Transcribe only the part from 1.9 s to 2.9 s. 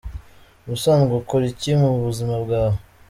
buzima bwawe?.